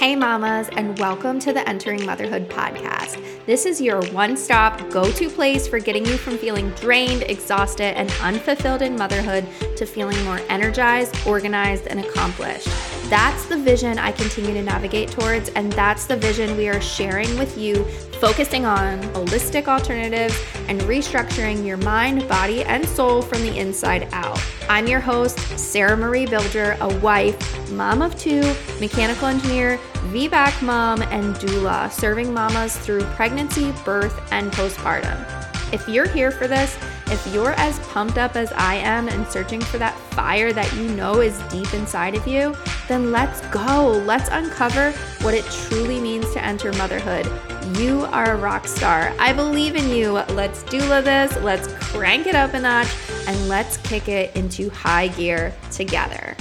[0.00, 3.22] Hey, mamas, and welcome to the Entering Motherhood podcast.
[3.44, 7.98] This is your one stop, go to place for getting you from feeling drained, exhausted,
[7.98, 12.66] and unfulfilled in motherhood to feeling more energized, organized, and accomplished.
[13.10, 17.36] That's the vision I continue to navigate towards, and that's the vision we are sharing
[17.36, 17.84] with you,
[18.22, 24.40] focusing on holistic alternatives and restructuring your mind, body, and soul from the inside out.
[24.70, 29.78] I'm your host, Sarah Marie Bilger, a wife, mom of two, mechanical engineer,
[30.12, 35.26] VBAC mom, and doula, serving mamas through pregnancy, birth, and postpartum.
[35.72, 39.60] If you're here for this, if you're as pumped up as I am and searching
[39.60, 42.56] for that fire that you know is deep inside of you,
[42.86, 44.00] then let's go.
[44.06, 44.92] Let's uncover
[45.22, 47.26] what it truly means to enter motherhood.
[47.78, 49.14] You are a rock star.
[49.18, 50.12] I believe in you.
[50.12, 51.36] Let's doula this.
[51.42, 52.88] Let's crank it up a notch
[53.26, 56.36] and let's kick it into high gear together.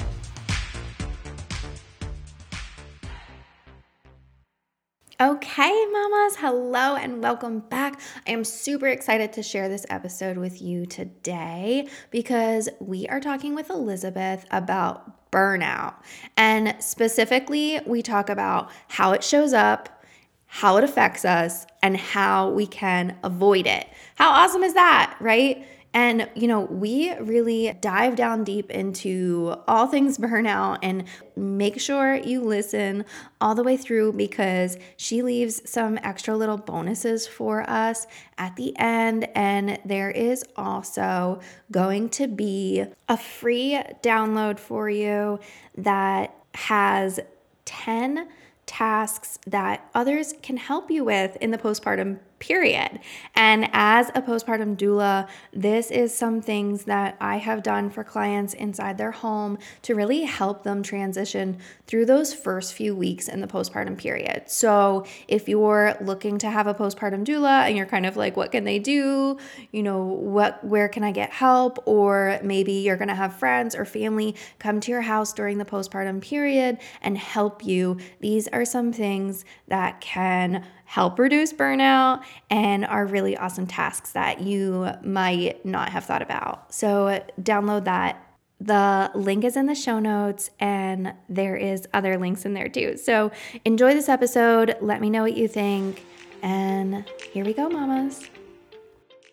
[5.21, 7.99] Okay, mamas, hello and welcome back.
[8.25, 13.53] I am super excited to share this episode with you today because we are talking
[13.53, 15.95] with Elizabeth about burnout.
[16.37, 20.03] And specifically, we talk about how it shows up,
[20.47, 23.87] how it affects us, and how we can avoid it.
[24.15, 25.65] How awesome is that, right?
[25.93, 32.15] And, you know, we really dive down deep into all things burnout and make sure
[32.15, 33.05] you listen
[33.41, 38.05] all the way through because she leaves some extra little bonuses for us
[38.37, 39.27] at the end.
[39.35, 41.39] And there is also
[41.71, 45.39] going to be a free download for you
[45.75, 47.19] that has
[47.65, 48.27] 10
[48.69, 52.99] tasks that others can help you with in the postpartum period.
[53.35, 58.53] And as a postpartum doula, this is some things that I have done for clients
[58.53, 63.47] inside their home to really help them transition through those first few weeks in the
[63.47, 64.43] postpartum period.
[64.47, 68.51] So, if you're looking to have a postpartum doula and you're kind of like what
[68.51, 69.37] can they do?
[69.71, 73.75] You know, what where can I get help or maybe you're going to have friends
[73.75, 77.97] or family come to your house during the postpartum period and help you.
[78.19, 84.41] These are some things that can help reduce burnout and are really awesome tasks that
[84.41, 86.73] you might not have thought about.
[86.73, 88.25] So, download that.
[88.61, 92.97] The link is in the show notes, and there is other links in there too.
[92.97, 93.31] So,
[93.63, 94.75] enjoy this episode.
[94.81, 96.03] Let me know what you think.
[96.41, 98.29] And here we go, mamas.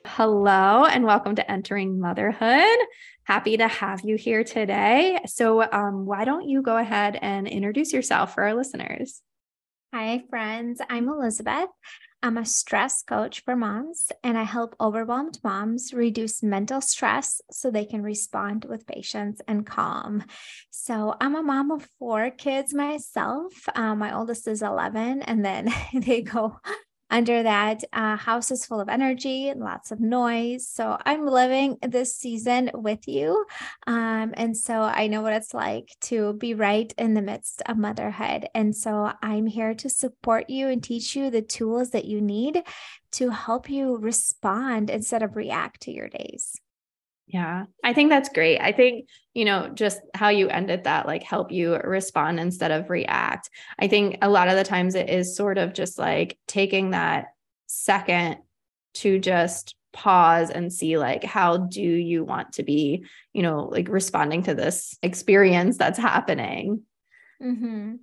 [0.04, 2.78] Hello, and welcome to Entering Motherhood.
[3.26, 5.18] Happy to have you here today.
[5.26, 9.20] So, um, why don't you go ahead and introduce yourself for our listeners?
[9.92, 10.80] Hi, friends.
[10.88, 11.70] I'm Elizabeth.
[12.22, 17.68] I'm a stress coach for moms, and I help overwhelmed moms reduce mental stress so
[17.68, 20.22] they can respond with patience and calm.
[20.70, 23.68] So, I'm a mom of four kids myself.
[23.74, 26.60] Um, my oldest is 11, and then they go
[27.10, 30.68] under that uh, house is full of energy and lots of noise.
[30.68, 33.44] So i'm living this season with you
[33.86, 37.76] um, and so i know what it's like to be right in the midst of
[37.76, 38.48] motherhood.
[38.54, 42.62] And so i'm here to support you and teach you the tools that you need
[43.12, 46.60] to help you respond instead of react to your days
[47.26, 48.60] yeah, I think that's great.
[48.60, 52.88] I think, you know, just how you ended that, like help you respond instead of
[52.88, 53.50] react.
[53.78, 57.26] I think a lot of the times it is sort of just like taking that
[57.66, 58.38] second
[58.94, 63.88] to just pause and see like how do you want to be you know like
[63.88, 66.82] responding to this experience that's happening
[67.42, 67.94] mm-hmm.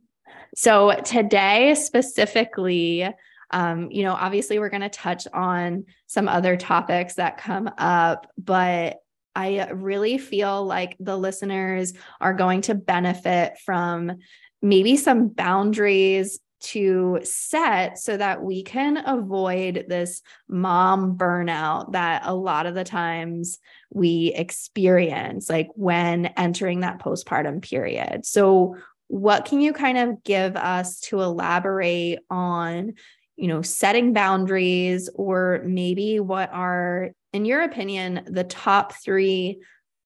[0.55, 3.07] so today specifically
[3.51, 8.25] um, you know obviously we're going to touch on some other topics that come up
[8.39, 9.02] but
[9.35, 14.17] I really feel like the listeners are going to benefit from
[14.61, 22.33] maybe some boundaries to set so that we can avoid this mom burnout that a
[22.33, 23.59] lot of the times
[23.91, 28.25] we experience, like when entering that postpartum period.
[28.25, 28.77] So,
[29.07, 32.93] what can you kind of give us to elaborate on?
[33.35, 39.59] You know, setting boundaries, or maybe what are in your opinion, the top three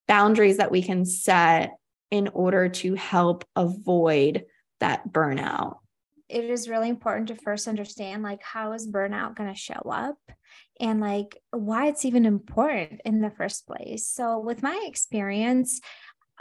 [0.08, 1.72] boundaries that we can set
[2.10, 4.46] in order to help avoid
[4.80, 5.78] that burnout?
[6.30, 10.18] It is really important to first understand like how is burnout going to show up
[10.80, 14.08] and like why it's even important in the first place.
[14.08, 15.80] So with my experience,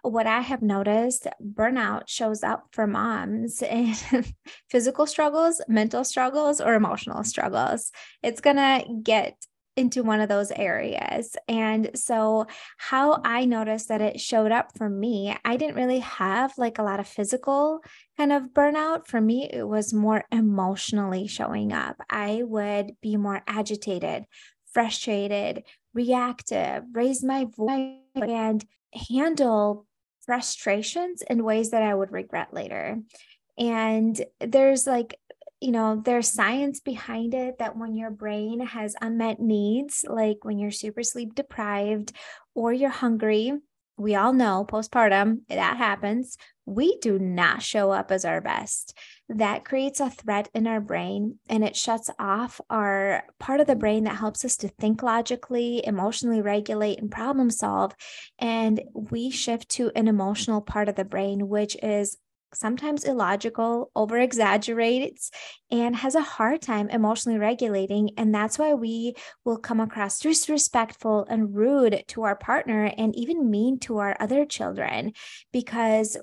[0.02, 3.94] what I have noticed, burnout shows up for moms in
[4.70, 7.90] physical struggles, mental struggles, or emotional struggles.
[8.22, 9.36] It's going to get
[9.76, 11.36] into one of those areas.
[11.48, 12.46] And so,
[12.78, 16.82] how I noticed that it showed up for me, I didn't really have like a
[16.82, 17.80] lot of physical
[18.16, 19.06] kind of burnout.
[19.06, 21.96] For me, it was more emotionally showing up.
[22.08, 24.24] I would be more agitated,
[24.72, 28.64] frustrated, reactive, raise my voice, and
[28.96, 29.86] handle
[30.24, 32.98] frustrations in ways that I would regret later.
[33.58, 35.18] And there's like
[35.60, 40.58] you know, there's science behind it that when your brain has unmet needs, like when
[40.58, 42.12] you're super sleep deprived
[42.54, 43.52] or you're hungry,
[43.96, 46.36] we all know postpartum, that happens.
[46.66, 48.96] We do not show up as our best.
[49.28, 53.74] That creates a threat in our brain and it shuts off our part of the
[53.74, 57.92] brain that helps us to think logically, emotionally regulate, and problem solve.
[58.38, 62.18] And we shift to an emotional part of the brain, which is
[62.54, 65.30] sometimes illogical, over exaggerates,
[65.70, 68.10] and has a hard time emotionally regulating.
[68.16, 69.14] And that's why we
[69.44, 74.44] will come across disrespectful and rude to our partner and even mean to our other
[74.46, 75.12] children
[75.52, 76.16] because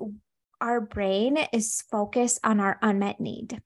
[0.64, 3.62] our brain is focused on our unmet need.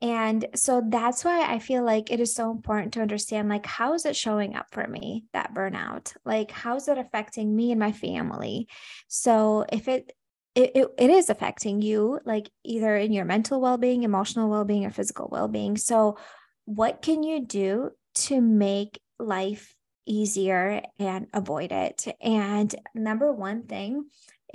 [0.00, 3.94] And so that's why I feel like it is so important to understand like how
[3.94, 6.14] is it showing up for me that burnout?
[6.24, 8.68] Like how is it affecting me and my family?
[9.08, 10.12] So if it
[10.54, 14.90] it, it, it is affecting you like either in your mental well-being emotional well-being or
[14.90, 16.16] physical well-being so
[16.64, 19.74] what can you do to make life
[20.06, 24.06] easier and avoid it and number one thing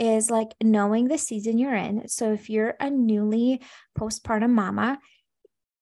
[0.02, 3.62] is like knowing the season you're in so if you're a newly
[3.98, 5.00] postpartum mama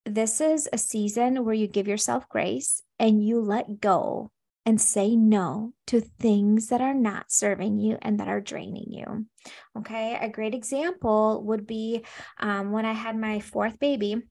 [0.06, 4.30] this is a season where you give yourself grace and you let go
[4.66, 9.26] and say no to things that are not serving you and that are draining you.
[9.78, 10.18] Okay.
[10.20, 12.04] A great example would be
[12.40, 14.22] um, when I had my fourth baby,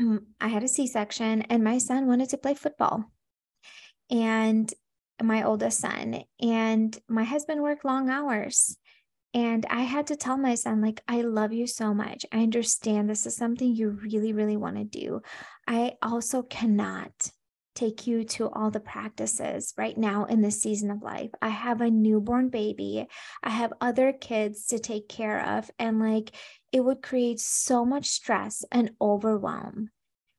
[0.00, 3.04] mm, I had a C section and my son wanted to play football.
[4.10, 4.72] And
[5.22, 8.76] my oldest son, and my husband worked long hours.
[9.34, 12.26] And I had to tell my son, like, I love you so much.
[12.32, 15.22] I understand this is something you really, really want to do.
[15.66, 17.30] I also cannot
[17.74, 21.30] take you to all the practices right now in this season of life.
[21.40, 23.06] I have a newborn baby,
[23.42, 26.32] I have other kids to take care of, and like
[26.70, 29.90] it would create so much stress and overwhelm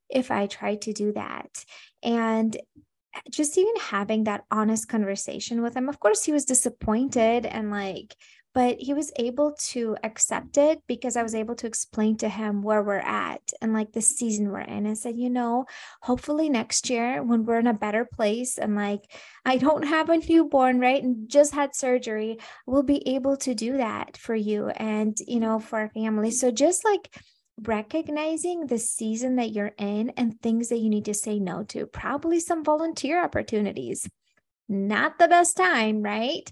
[0.10, 1.66] if I tried to do that.
[2.04, 7.48] And eh, just even having that honest conversation with him, of course, he was disappointed
[7.48, 8.16] and like,
[8.54, 12.62] but he was able to accept it because I was able to explain to him
[12.62, 15.66] where we're at and like the season we're in and said, you know,
[16.02, 19.02] hopefully next year when we're in a better place and like
[19.44, 21.04] I don't have a newborn, right?
[21.04, 25.60] And just had surgery, we'll be able to do that for you and, you know,
[25.60, 26.32] for our family.
[26.32, 27.10] So just like,
[27.62, 31.86] recognizing the season that you're in and things that you need to say no to,
[31.86, 34.10] probably some volunteer opportunities.
[34.68, 36.52] Not the best time, right?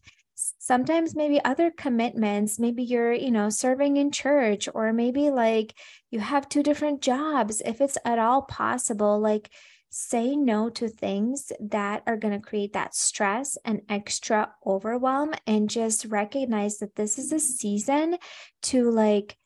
[0.58, 5.74] Sometimes maybe other commitments maybe you're you know serving in church or maybe like
[6.10, 9.50] you have two different jobs if it's at all possible like
[9.90, 15.70] say no to things that are going to create that stress and extra overwhelm and
[15.70, 18.16] just recognize that this is a season
[18.62, 19.38] to like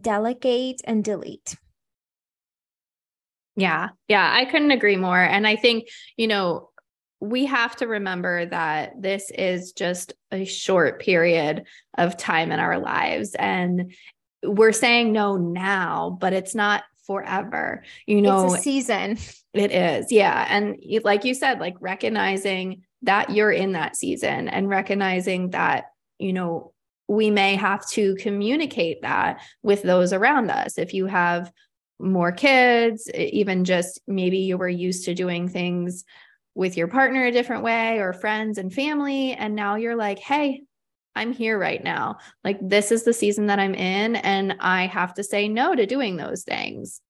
[0.00, 1.56] delegate and delete.
[3.54, 3.90] Yeah.
[4.08, 5.86] Yeah i couldn't agree more and i think
[6.16, 6.70] you know
[7.22, 11.66] we have to remember that this is just a short period
[11.96, 13.36] of time in our lives.
[13.38, 13.94] And
[14.42, 17.84] we're saying no now, but it's not forever.
[18.08, 19.18] You know, it's a season.
[19.54, 20.10] It is.
[20.10, 20.46] Yeah.
[20.48, 26.32] And like you said, like recognizing that you're in that season and recognizing that, you
[26.32, 26.72] know,
[27.06, 30.76] we may have to communicate that with those around us.
[30.76, 31.52] If you have
[32.00, 36.04] more kids, even just maybe you were used to doing things
[36.54, 39.32] with your partner a different way or friends and family.
[39.32, 40.62] And now you're like, hey,
[41.14, 42.18] I'm here right now.
[42.44, 45.86] Like, this is the season that I'm in, and I have to say no to
[45.86, 47.00] doing those things.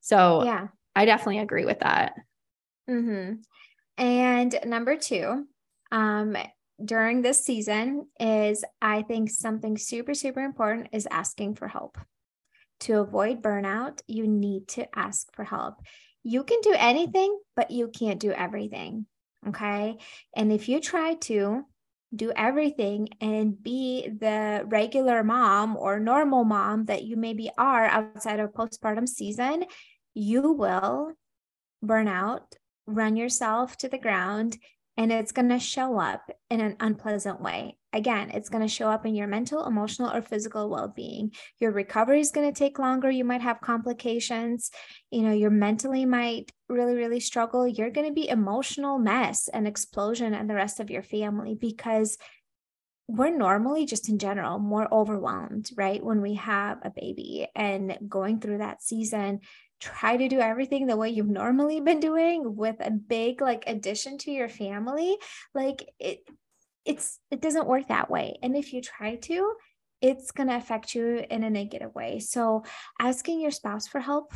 [0.00, 2.14] So, yeah, I definitely agree with that.
[2.88, 3.34] Mm-hmm.
[3.98, 5.46] And number two,
[5.90, 6.36] um,
[6.84, 11.98] during this season is I think something super, super important is asking for help.
[12.80, 15.76] To avoid burnout, you need to ask for help
[16.24, 19.06] you can do anything, but you can't do everything.
[19.46, 19.98] Okay.
[20.34, 21.64] And if you try to
[22.14, 28.40] do everything and be the regular mom or normal mom that you maybe are outside
[28.40, 29.64] of postpartum season,
[30.14, 31.12] you will
[31.82, 32.54] burn out,
[32.86, 34.56] run yourself to the ground,
[34.96, 37.76] and it's going to show up in an unpleasant way.
[37.94, 41.32] Again, it's going to show up in your mental, emotional, or physical well being.
[41.60, 43.10] Your recovery is going to take longer.
[43.10, 44.70] You might have complications.
[45.10, 47.66] You know, your mentally might really, really struggle.
[47.66, 52.18] You're going to be emotional mess and explosion and the rest of your family because
[53.06, 56.02] we're normally just in general more overwhelmed, right?
[56.02, 59.40] When we have a baby and going through that season,
[59.78, 64.16] try to do everything the way you've normally been doing with a big like addition
[64.18, 65.16] to your family.
[65.54, 66.20] Like it,
[66.84, 68.38] it's it doesn't work that way.
[68.42, 69.54] And if you try to,
[70.00, 72.20] it's going to affect you in a negative way.
[72.20, 72.64] So
[73.00, 74.34] asking your spouse for help,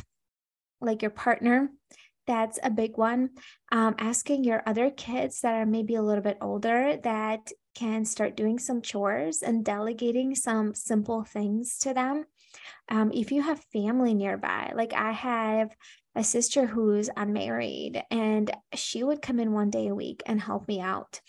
[0.81, 1.69] like your partner,
[2.25, 3.31] that's a big one.
[3.71, 8.35] Um, asking your other kids that are maybe a little bit older that can start
[8.35, 12.25] doing some chores and delegating some simple things to them.
[12.89, 15.75] Um, if you have family nearby, like I have
[16.19, 20.67] a sister who's unmarried and she would come in one day a week and help
[20.67, 21.21] me out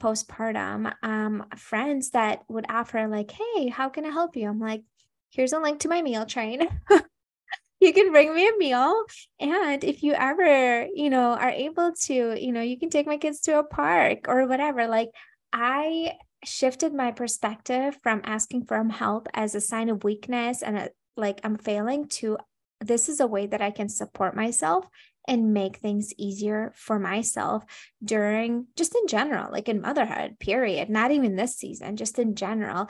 [0.00, 0.92] postpartum.
[1.02, 4.48] Um, friends that would offer, like, hey, how can I help you?
[4.48, 4.84] I'm like,
[5.30, 6.60] here's a link to my meal train.
[7.80, 9.04] you can bring me a meal
[9.40, 13.18] and if you ever you know are able to you know you can take my
[13.18, 15.10] kids to a park or whatever like
[15.52, 20.88] I shifted my perspective from asking for help as a sign of weakness and a,
[21.18, 22.38] like I'm failing to
[22.80, 24.86] this is a way that I can support myself
[25.28, 27.64] and make things easier for myself
[28.04, 32.88] during just in general, like in motherhood, period, not even this season, just in general.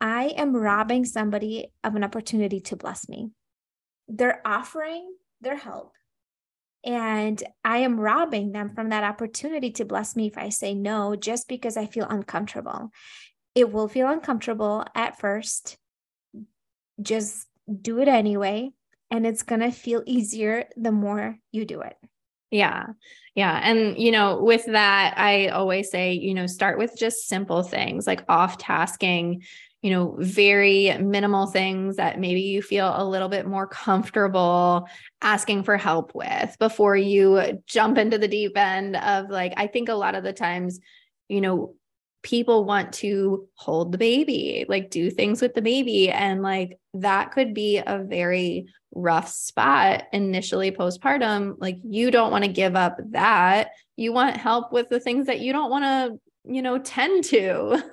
[0.00, 3.30] I am robbing somebody of an opportunity to bless me.
[4.08, 5.92] They're offering their help
[6.84, 11.14] and I am robbing them from that opportunity to bless me if I say no,
[11.14, 12.90] just because I feel uncomfortable.
[13.54, 15.76] It will feel uncomfortable at first.
[17.00, 17.46] Just
[17.80, 18.72] do it anyway.
[19.12, 21.96] And it's going to feel easier the more you do it.
[22.50, 22.86] Yeah.
[23.36, 23.60] Yeah.
[23.62, 28.06] And, you know, with that, I always say, you know, start with just simple things
[28.06, 29.42] like off tasking
[29.82, 34.88] you know, very minimal things that maybe you feel a little bit more comfortable
[35.20, 39.88] asking for help with before you jump into the deep end of like, I think
[39.88, 40.78] a lot of the times,
[41.28, 41.74] you know,
[42.22, 46.10] people want to hold the baby, like do things with the baby.
[46.10, 51.56] And like that could be a very rough spot initially postpartum.
[51.58, 53.70] Like you don't want to give up that.
[53.96, 56.20] You want help with the things that you don't want to,
[56.52, 57.82] you know, tend to.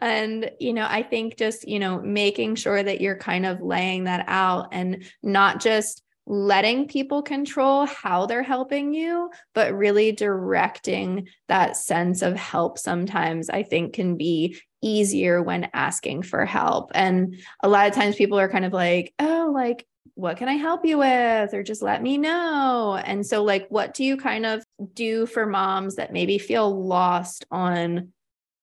[0.00, 4.04] And, you know, I think just, you know, making sure that you're kind of laying
[4.04, 11.26] that out and not just letting people control how they're helping you, but really directing
[11.48, 16.92] that sense of help sometimes I think can be easier when asking for help.
[16.94, 17.34] And
[17.64, 20.86] a lot of times people are kind of like, oh, like, what can I help
[20.86, 21.52] you with?
[21.52, 22.96] Or just let me know.
[23.04, 27.44] And so, like, what do you kind of do for moms that maybe feel lost
[27.50, 28.12] on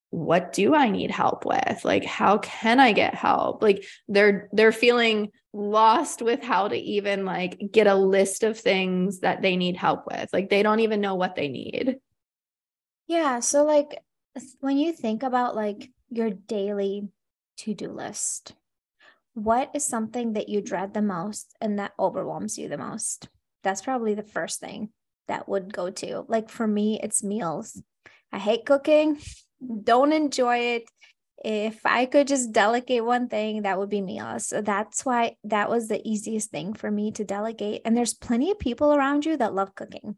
[0.10, 1.84] what do I need help with?
[1.84, 3.62] Like how can I get help?
[3.62, 9.20] Like they're they're feeling lost with how to even like get a list of things
[9.22, 10.30] that they need help with.
[10.32, 11.98] Like they don't even know what they need.
[13.08, 14.00] Yeah, so like
[14.60, 17.10] when you think about like your daily
[17.58, 18.54] to-do list,
[19.34, 23.30] what is something that you dread the most and that overwhelms you the most?
[23.64, 24.90] That's probably the first thing
[25.28, 26.26] that would go to.
[26.28, 27.82] Like for me, it's meals.
[28.32, 29.20] I hate cooking
[29.84, 30.84] don't enjoy it
[31.44, 34.48] if I could just delegate one thing, that would be meals.
[34.48, 37.82] So that's why that was the easiest thing for me to delegate.
[37.86, 40.18] And there's plenty of people around you that love cooking.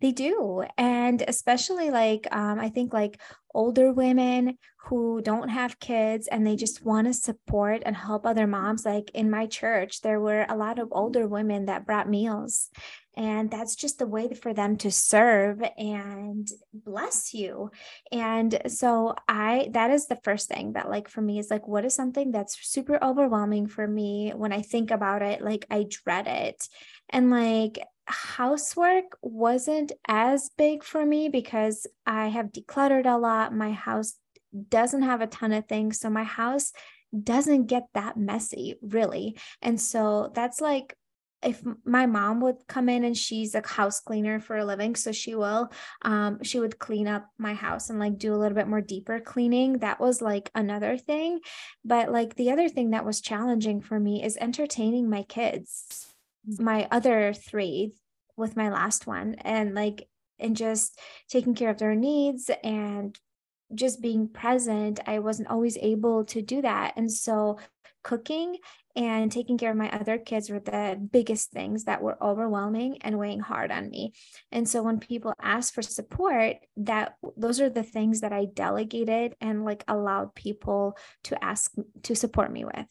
[0.00, 0.64] They do.
[0.76, 3.20] And especially like, um, I think like
[3.56, 8.46] older women who don't have kids and they just want to support and help other
[8.46, 8.84] moms.
[8.84, 12.70] Like in my church, there were a lot of older women that brought meals
[13.16, 17.70] and that's just a way for them to serve and bless you.
[18.12, 21.84] And so i that is the first thing that like for me is like what
[21.84, 25.40] is something that's super overwhelming for me when i think about it?
[25.40, 26.68] Like i dread it.
[27.08, 33.54] And like housework wasn't as big for me because i have decluttered a lot.
[33.54, 34.14] My house
[34.68, 36.72] doesn't have a ton of things so my house
[37.22, 39.36] doesn't get that messy really.
[39.62, 40.96] And so that's like
[41.42, 45.12] if my mom would come in and she's a house cleaner for a living so
[45.12, 45.70] she will
[46.02, 49.20] um she would clean up my house and like do a little bit more deeper
[49.20, 49.78] cleaning.
[49.78, 51.40] That was like another thing.
[51.84, 56.05] But like the other thing that was challenging for me is entertaining my kids
[56.46, 57.92] my other three
[58.36, 60.98] with my last one and like and just
[61.28, 63.18] taking care of their needs and
[63.74, 67.58] just being present i wasn't always able to do that and so
[68.06, 68.56] cooking
[68.94, 73.18] and taking care of my other kids were the biggest things that were overwhelming and
[73.18, 74.12] weighing hard on me.
[74.52, 79.34] And so when people ask for support, that those are the things that I delegated
[79.40, 81.72] and like allowed people to ask
[82.04, 82.86] to support me with.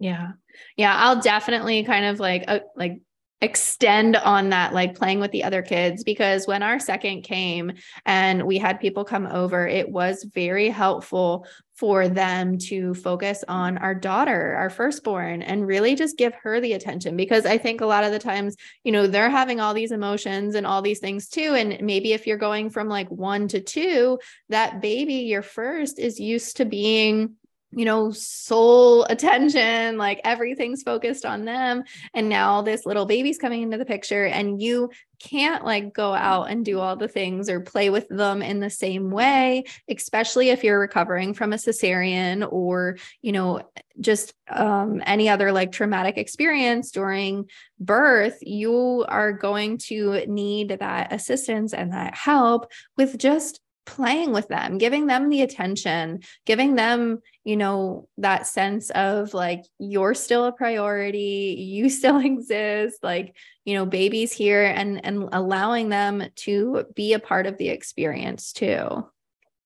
[0.00, 0.32] Yeah.
[0.76, 3.00] Yeah, I'll definitely kind of like uh, like
[3.42, 7.72] extend on that like playing with the other kids because when our second came
[8.04, 13.78] and we had people come over it was very helpful for them to focus on
[13.78, 17.86] our daughter our firstborn and really just give her the attention because i think a
[17.86, 21.26] lot of the times you know they're having all these emotions and all these things
[21.26, 24.18] too and maybe if you're going from like 1 to 2
[24.50, 27.36] that baby your first is used to being
[27.72, 31.84] you know, sole attention, like everything's focused on them.
[32.14, 36.44] And now this little baby's coming into the picture, and you can't like go out
[36.44, 40.64] and do all the things or play with them in the same way, especially if
[40.64, 43.60] you're recovering from a cesarean or, you know,
[44.00, 47.48] just um, any other like traumatic experience during
[47.78, 48.38] birth.
[48.40, 54.78] You are going to need that assistance and that help with just playing with them,
[54.78, 60.52] giving them the attention, giving them, you know, that sense of like, you're still a
[60.52, 67.12] priority, you still exist, like, you know, babies here and and allowing them to be
[67.14, 69.04] a part of the experience too.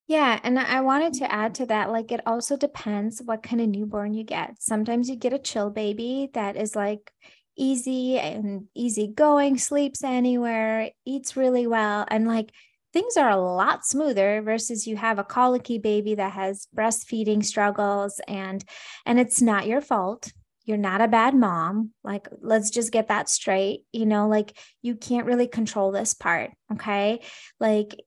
[0.06, 0.40] Yeah.
[0.42, 4.14] And I wanted to add to that, like, it also depends what kind of newborn
[4.14, 4.56] you get.
[4.60, 7.10] Sometimes you get a chill baby that is like
[7.56, 12.06] easy and easy going, sleeps anywhere, eats really well.
[12.08, 12.50] And like,
[12.94, 18.20] things are a lot smoother versus you have a colicky baby that has breastfeeding struggles
[18.28, 18.64] and
[19.04, 20.32] and it's not your fault.
[20.64, 21.90] You're not a bad mom.
[22.04, 23.80] Like let's just get that straight.
[23.92, 27.20] You know like you can't really control this part okay?
[27.58, 28.00] Like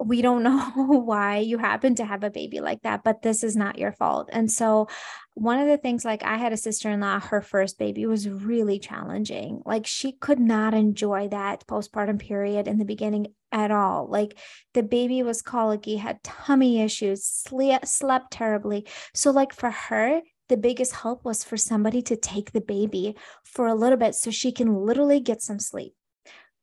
[0.00, 3.56] we don't know why you happen to have a baby like that, but this is
[3.56, 4.28] not your fault.
[4.32, 4.88] And so,
[5.34, 8.28] one of the things, like I had a sister in law, her first baby was
[8.28, 9.62] really challenging.
[9.64, 14.08] Like, she could not enjoy that postpartum period in the beginning at all.
[14.08, 14.36] Like,
[14.74, 18.86] the baby was colicky, had tummy issues, slept, terribly.
[19.14, 23.14] So, like, for her, the biggest help was for somebody to take the baby
[23.44, 25.94] for a little bit so she can literally get some sleep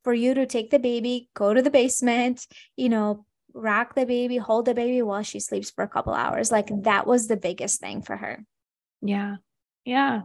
[0.06, 2.48] for you to take the baby, go to the basement,
[2.78, 6.52] you know, rock the baby, hold the baby while she sleeps for a couple hours.
[6.52, 8.46] Like that was the biggest thing for her.
[9.02, 9.38] Yeah.
[9.84, 10.22] Yeah.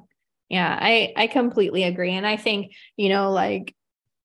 [0.51, 3.75] Yeah, I I completely agree and I think, you know, like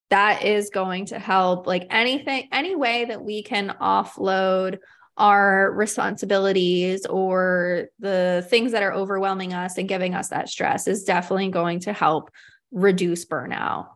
[0.09, 4.79] that is going to help like anything any way that we can offload
[5.17, 11.05] our responsibilities or the things that are overwhelming us and giving us that stress is
[11.05, 12.29] definitely going to help
[12.71, 13.87] reduce burnout.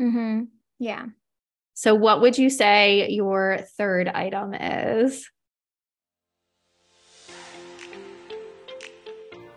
[0.00, 0.48] Mhm.
[0.78, 1.06] Yeah.
[1.74, 5.28] So, what would you say your third item is?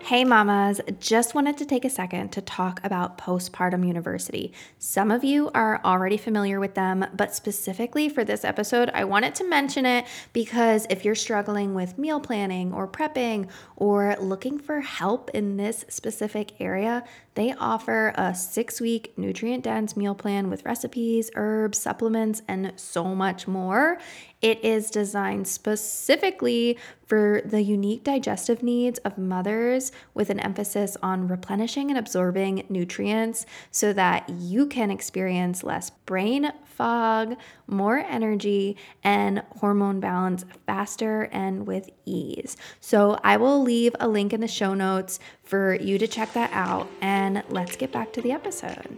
[0.04, 4.52] Hey, mamas, just wanted to take a second to talk about Postpartum University.
[4.80, 9.36] Some of you are already familiar with them, but specifically for this episode, I wanted
[9.36, 14.82] to mention it because if you're struggling with meal planning or prepping or looking for
[14.82, 17.04] help in this specific area,
[17.36, 23.16] they offer a six week nutrient dense meal plan with recipes, herbs, supplements, and so
[23.16, 24.00] much more.
[24.42, 31.28] It is designed specifically for the unique digestive needs of mothers with an emphasis on
[31.28, 37.36] replenishing and absorbing nutrients so that you can experience less brain fog,
[37.68, 42.58] more energy, and hormone balance faster and with ease.
[42.80, 46.50] So, I will leave a link in the show notes for you to check that
[46.54, 46.90] out.
[47.02, 48.98] And let's get back to the episode.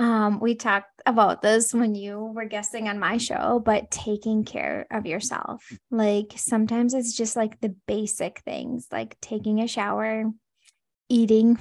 [0.00, 4.86] Um, we talked about this when you were guesting on my show, but taking care
[4.90, 5.62] of yourself.
[5.90, 10.24] Like sometimes it's just like the basic things, like taking a shower,
[11.10, 11.58] eating,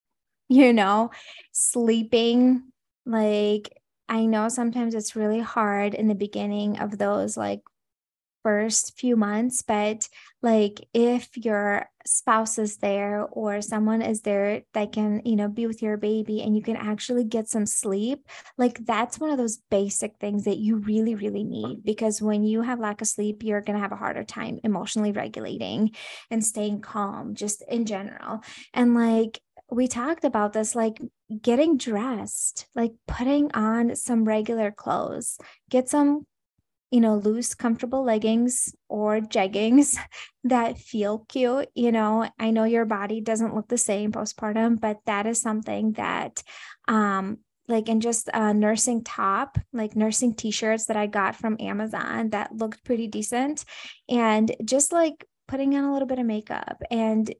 [0.50, 1.12] you know,
[1.52, 2.62] sleeping.
[3.06, 3.72] Like
[4.06, 7.62] I know sometimes it's really hard in the beginning of those like
[8.42, 10.08] first few months, but
[10.42, 15.66] like if your spouse is there or someone is there that can, you know, be
[15.66, 19.58] with your baby and you can actually get some sleep, like that's one of those
[19.70, 23.60] basic things that you really, really need because when you have lack of sleep, you're
[23.60, 25.90] going to have a harder time emotionally regulating
[26.30, 28.40] and staying calm just in general.
[28.72, 30.98] And like, we talked about this like
[31.42, 36.26] getting dressed, like putting on some regular clothes, get some
[36.90, 39.98] you know, loose, comfortable leggings or jeggings
[40.44, 41.68] that feel cute.
[41.74, 45.92] You know, I know your body doesn't look the same postpartum, but that is something
[45.92, 46.42] that,
[46.86, 52.30] um, like in just a nursing top, like nursing t-shirts that I got from Amazon
[52.30, 53.64] that looked pretty decent.
[54.08, 57.30] And just like putting on a little bit of makeup and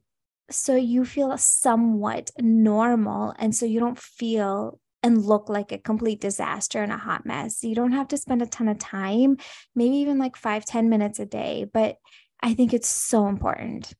[0.51, 3.33] so you feel somewhat normal.
[3.37, 7.63] And so you don't feel and look like a complete disaster and a hot mess.
[7.63, 9.37] You don't have to spend a ton of time,
[9.75, 11.65] maybe even like five, ten minutes a day.
[11.71, 11.97] But
[12.41, 13.93] I think it's so important.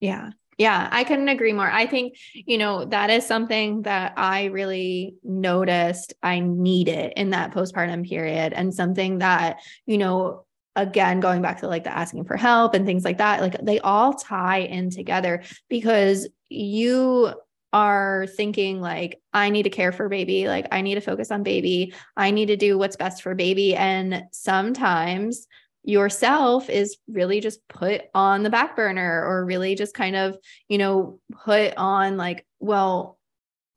[0.00, 0.30] Yeah.
[0.58, 1.70] Yeah, I couldn't agree more.
[1.70, 7.52] I think, you know, that is something that I really noticed I needed in that
[7.52, 10.44] postpartum period and something that, you know,
[10.78, 13.80] again going back to like the asking for help and things like that like they
[13.80, 17.32] all tie in together because you
[17.72, 21.42] are thinking like i need to care for baby like i need to focus on
[21.42, 23.74] baby i need to do what's best for baby.
[23.74, 25.46] And sometimes
[25.84, 30.36] yourself is really just put on the back burner or really just kind of
[30.68, 33.17] you know put on like well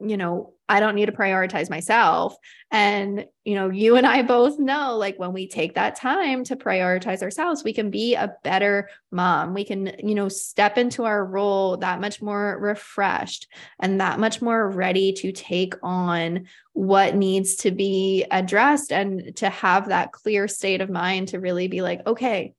[0.04, 2.34] you know I don't need to prioritize myself.
[2.72, 6.56] And, you know, you and I both know like when we take that time to
[6.56, 9.54] prioritize ourselves, we can be a better mom.
[9.54, 13.48] We can, you know, step into our role that much more refreshed
[13.82, 19.50] and that much more ready to take on what needs to be addressed and to
[19.50, 22.54] have that clear state of mind to really be like, okay,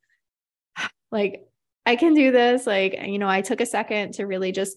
[1.10, 1.46] like
[1.86, 2.66] I can do this.
[2.66, 4.76] Like, you know, I took a second to really just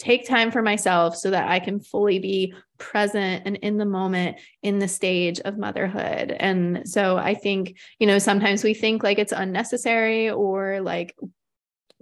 [0.00, 4.38] take time for myself so that I can fully be present and in the moment
[4.62, 6.34] in the stage of motherhood.
[6.40, 11.14] And so I think, you know, sometimes we think like it's unnecessary or like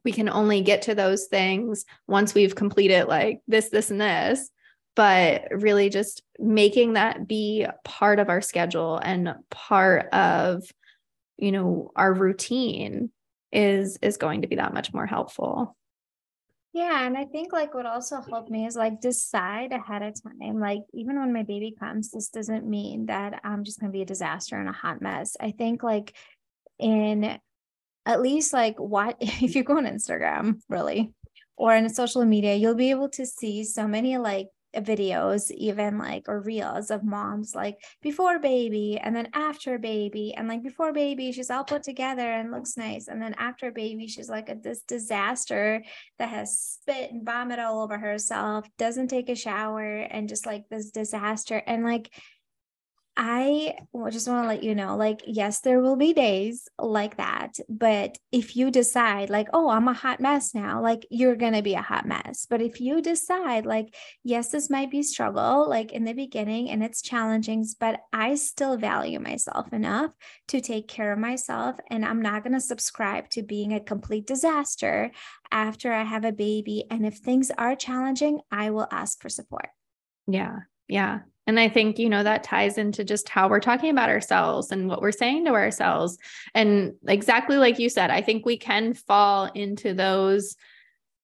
[0.04, 4.48] we can only get to those things once we've completed like this, this, and this.
[4.94, 10.62] But really just making that be part of our schedule and part of,
[11.36, 13.10] you know, our routine
[13.52, 15.76] is is going to be that much more helpful.
[16.74, 20.60] Yeah, and I think like what also helped me is like decide ahead of time.
[20.60, 24.02] Like even when my baby comes, this doesn't mean that I'm just going to be
[24.02, 25.36] a disaster and a hot mess.
[25.40, 26.14] I think like
[26.78, 27.38] in
[28.06, 31.12] at least like what if you go on Instagram, really,
[31.56, 36.28] or in social media, you'll be able to see so many like videos even like
[36.28, 41.32] or reels of moms like before baby and then after baby and like before baby
[41.32, 44.82] she's all put together and looks nice and then after baby she's like a this
[44.82, 45.82] disaster
[46.18, 50.68] that has spit and vomit all over herself doesn't take a shower and just like
[50.68, 52.10] this disaster and like
[53.20, 53.74] I
[54.10, 57.58] just want to let you know like, yes, there will be days like that.
[57.68, 61.62] But if you decide, like, oh, I'm a hot mess now, like, you're going to
[61.62, 62.46] be a hot mess.
[62.48, 66.82] But if you decide, like, yes, this might be struggle, like in the beginning and
[66.82, 70.12] it's challenging, but I still value myself enough
[70.48, 71.76] to take care of myself.
[71.90, 75.10] And I'm not going to subscribe to being a complete disaster
[75.50, 76.84] after I have a baby.
[76.88, 79.70] And if things are challenging, I will ask for support.
[80.28, 80.60] Yeah.
[80.86, 81.20] Yeah.
[81.48, 84.86] And I think, you know, that ties into just how we're talking about ourselves and
[84.86, 86.18] what we're saying to ourselves.
[86.54, 90.56] And exactly like you said, I think we can fall into those,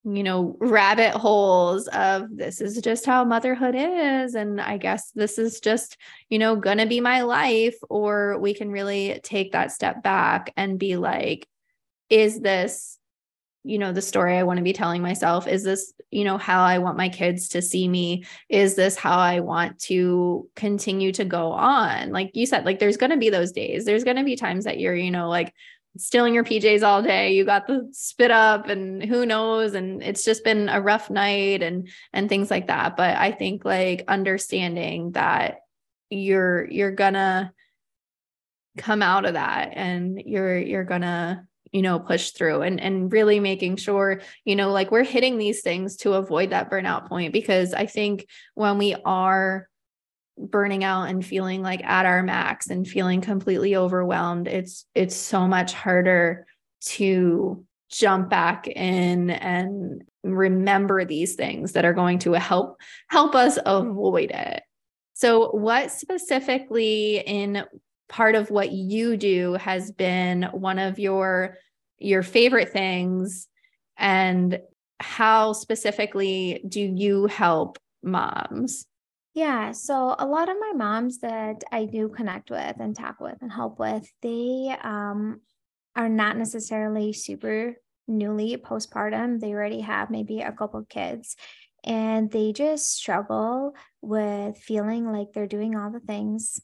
[0.02, 4.34] you know, rabbit holes of this is just how motherhood is.
[4.34, 5.98] And I guess this is just,
[6.30, 7.76] you know, going to be my life.
[7.90, 11.46] Or we can really take that step back and be like,
[12.08, 12.98] is this
[13.64, 16.62] you know the story i want to be telling myself is this you know how
[16.62, 18.24] i want my kids to see me?
[18.48, 22.12] Is this how i want to continue to go on?
[22.12, 23.84] Like you said like there's going to be those days.
[23.84, 25.52] There's going to be times that you're you know like
[25.96, 30.24] stealing your pjs all day you got the spit up and who knows and it's
[30.24, 32.96] just been a rough night and and things like that.
[32.96, 35.58] But i think like understanding that
[36.10, 37.52] you're you're gonna
[38.78, 43.40] come out of that and you're you're gonna you know push through and and really
[43.40, 47.74] making sure you know like we're hitting these things to avoid that burnout point because
[47.74, 49.68] i think when we are
[50.38, 55.46] burning out and feeling like at our max and feeling completely overwhelmed it's it's so
[55.46, 56.46] much harder
[56.80, 63.58] to jump back in and remember these things that are going to help help us
[63.64, 64.62] avoid it.
[65.12, 67.64] So what specifically in
[68.08, 71.56] part of what you do has been one of your
[71.98, 73.48] your favorite things
[73.96, 74.60] and
[75.00, 78.86] how specifically do you help moms?
[79.34, 83.36] Yeah, so a lot of my moms that I do connect with and talk with
[83.40, 85.40] and help with, they um,
[85.96, 87.74] are not necessarily super
[88.06, 89.40] newly postpartum.
[89.40, 91.36] They already have maybe a couple kids
[91.84, 96.60] and they just struggle with feeling like they're doing all the things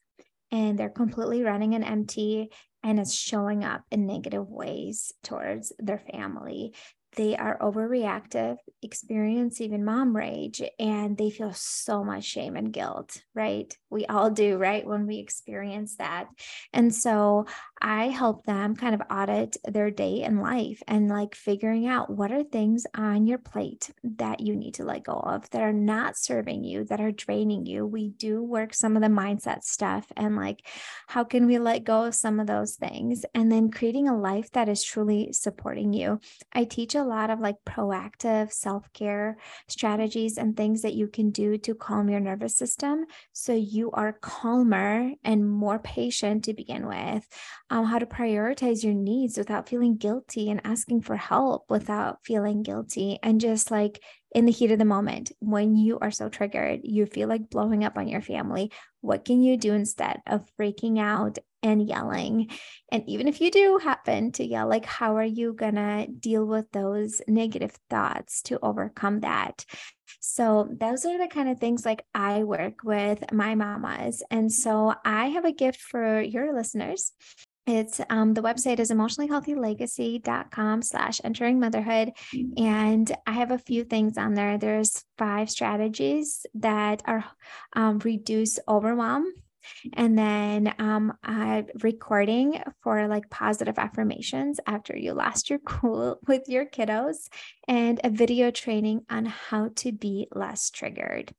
[0.51, 2.51] and they're completely running an empty
[2.83, 6.75] and it's showing up in negative ways towards their family
[7.21, 13.21] they are overreactive, experience even mom rage, and they feel so much shame and guilt,
[13.35, 13.77] right?
[13.91, 14.87] We all do, right?
[14.87, 16.29] When we experience that.
[16.73, 17.45] And so
[17.83, 22.33] I help them kind of audit their day in life and like figuring out what
[22.33, 26.17] are things on your plate that you need to let go of that are not
[26.17, 27.85] serving you, that are draining you.
[27.85, 30.67] We do work some of the mindset stuff and like
[31.07, 34.51] how can we let go of some of those things and then creating a life
[34.53, 36.19] that is truly supporting you.
[36.53, 39.37] I teach a lot of like proactive self care
[39.69, 44.13] strategies and things that you can do to calm your nervous system so you are
[44.13, 47.27] calmer and more patient to begin with.
[47.69, 52.63] Um, how to prioritize your needs without feeling guilty and asking for help without feeling
[52.63, 56.81] guilty and just like in the heat of the moment when you are so triggered
[56.85, 58.71] you feel like blowing up on your family
[59.01, 62.49] what can you do instead of freaking out and yelling
[62.91, 66.45] and even if you do happen to yell like how are you going to deal
[66.45, 69.65] with those negative thoughts to overcome that
[70.19, 74.23] so those are the kind of things like I work with my mamas.
[74.31, 77.13] And so I have a gift for your listeners.
[77.67, 82.13] It's um, the website is emotionallyhealthylegacy.com slash entering motherhood.
[82.57, 84.59] And I have a few things on there.
[84.59, 87.25] There's five strategies that are
[87.75, 89.27] um, reduce overwhelm
[89.95, 96.49] and then um, a recording for like positive affirmations after you lost your cool with
[96.49, 97.29] your kiddos,
[97.69, 101.35] and a video training on how to be less triggered.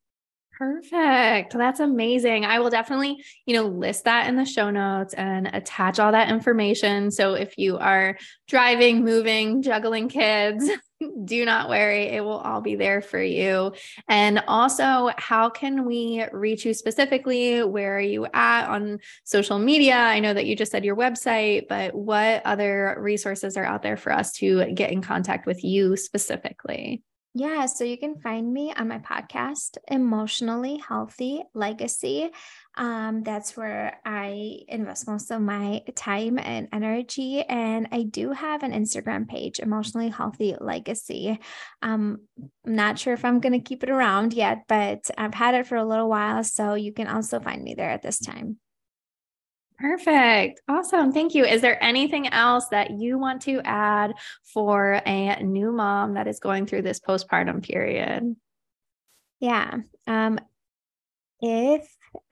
[0.61, 1.57] Perfect.
[1.57, 2.45] That's amazing.
[2.45, 6.29] I will definitely, you know, list that in the show notes and attach all that
[6.29, 7.09] information.
[7.09, 8.15] So if you are
[8.47, 10.69] driving, moving, juggling kids,
[11.25, 12.09] do not worry.
[12.09, 13.73] It will all be there for you.
[14.07, 17.63] And also, how can we reach you specifically?
[17.63, 19.95] Where are you at on social media?
[19.95, 23.97] I know that you just said your website, but what other resources are out there
[23.97, 27.01] for us to get in contact with you specifically?
[27.33, 32.29] Yeah, so you can find me on my podcast, Emotionally Healthy Legacy.
[32.75, 37.41] Um, that's where I invest most of my time and energy.
[37.43, 41.39] And I do have an Instagram page, Emotionally Healthy Legacy.
[41.81, 42.19] Um,
[42.65, 45.67] I'm not sure if I'm going to keep it around yet, but I've had it
[45.67, 46.43] for a little while.
[46.43, 48.57] So you can also find me there at this time.
[49.81, 50.61] Perfect.
[50.67, 51.11] Awesome.
[51.11, 51.43] Thank you.
[51.43, 54.13] Is there anything else that you want to add
[54.53, 58.35] for a new mom that is going through this postpartum period?
[59.39, 59.77] Yeah.
[60.05, 60.37] Um,
[61.39, 61.89] if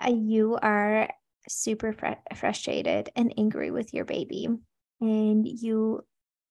[0.08, 1.10] you are
[1.48, 4.48] super fr- frustrated and angry with your baby,
[5.02, 6.06] and you,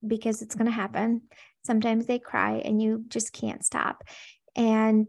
[0.04, 1.22] because it's going to happen,
[1.64, 4.02] sometimes they cry and you just can't stop.
[4.56, 5.08] And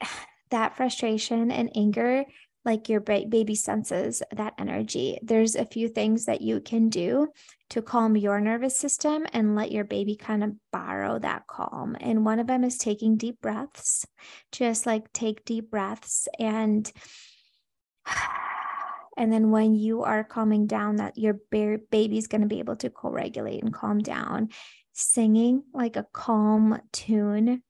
[0.50, 2.24] that frustration and anger
[2.70, 5.18] like your baby senses that energy.
[5.22, 7.26] There's a few things that you can do
[7.70, 11.96] to calm your nervous system and let your baby kind of borrow that calm.
[12.00, 14.06] And one of them is taking deep breaths.
[14.52, 16.90] Just like take deep breaths and
[19.16, 22.76] and then when you are calming down that your ba- baby's going to be able
[22.76, 24.48] to co-regulate and calm down
[24.92, 27.62] singing like a calm tune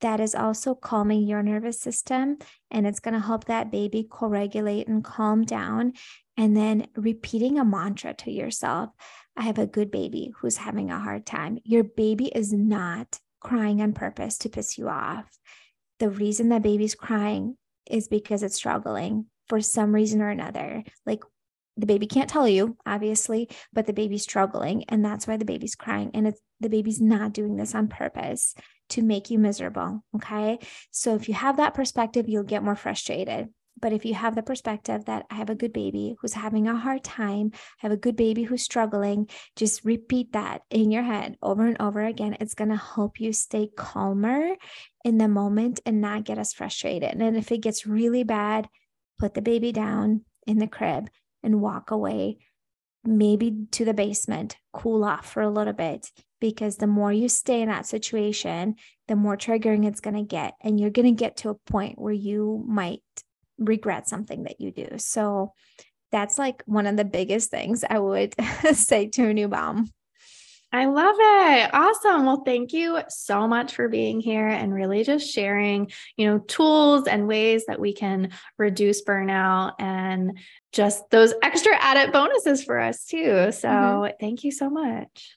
[0.00, 2.38] that is also calming your nervous system
[2.70, 5.92] and it's going to help that baby co regulate and calm down.
[6.36, 8.90] And then repeating a mantra to yourself
[9.36, 11.58] I have a good baby who's having a hard time.
[11.64, 15.26] Your baby is not crying on purpose to piss you off.
[15.98, 17.56] The reason that baby's crying
[17.90, 20.84] is because it's struggling for some reason or another.
[21.04, 21.22] Like
[21.76, 24.84] the baby can't tell you, obviously, but the baby's struggling.
[24.84, 26.10] And that's why the baby's crying.
[26.14, 28.54] And it's the baby's not doing this on purpose
[28.90, 30.04] to make you miserable.
[30.14, 30.58] Okay.
[30.90, 33.48] So if you have that perspective, you'll get more frustrated.
[33.78, 36.76] But if you have the perspective that I have a good baby who's having a
[36.76, 41.36] hard time, I have a good baby who's struggling, just repeat that in your head
[41.42, 42.38] over and over again.
[42.40, 44.56] It's going to help you stay calmer
[45.04, 47.20] in the moment and not get as frustrated.
[47.20, 48.68] And if it gets really bad,
[49.18, 51.10] put the baby down in the crib
[51.42, 52.38] and walk away,
[53.04, 57.62] maybe to the basement, cool off for a little bit, because the more you stay
[57.62, 58.76] in that situation,
[59.08, 60.54] the more triggering it's going to get.
[60.60, 63.02] And you're going to get to a point where you might
[63.58, 64.88] regret something that you do.
[64.98, 65.52] So
[66.12, 68.34] that's like one of the biggest things I would
[68.72, 69.90] say to a new mom.
[70.72, 71.70] I love it.
[71.72, 72.26] Awesome.
[72.26, 77.06] Well, thank you so much for being here and really just sharing, you know, tools
[77.06, 80.38] and ways that we can reduce burnout and
[80.72, 83.52] just those extra added bonuses for us too.
[83.52, 84.16] So, mm-hmm.
[84.20, 85.36] thank you so much.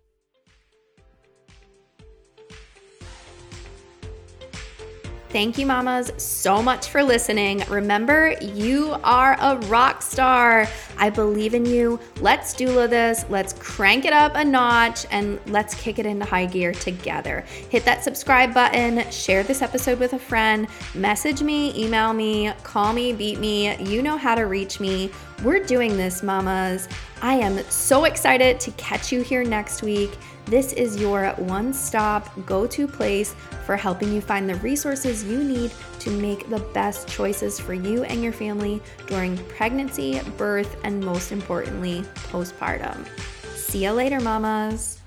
[5.31, 7.63] Thank you, mamas, so much for listening.
[7.69, 10.67] Remember, you are a rock star.
[10.97, 12.01] I believe in you.
[12.19, 13.23] Let's doula this.
[13.29, 17.45] Let's crank it up a notch and let's kick it into high gear together.
[17.69, 22.91] Hit that subscribe button, share this episode with a friend, message me, email me, call
[22.91, 23.73] me, beat me.
[23.77, 25.11] You know how to reach me.
[25.45, 26.89] We're doing this, mamas.
[27.21, 30.11] I am so excited to catch you here next week.
[30.45, 35.43] This is your one stop go to place for helping you find the resources you
[35.43, 41.03] need to make the best choices for you and your family during pregnancy, birth, and
[41.03, 42.01] most importantly,
[42.31, 43.07] postpartum.
[43.55, 45.00] See you later, mamas.